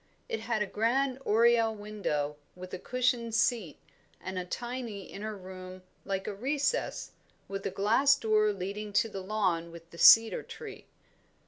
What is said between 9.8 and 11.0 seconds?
the cedar tree.